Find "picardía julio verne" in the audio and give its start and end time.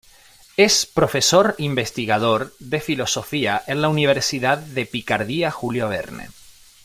4.87-6.29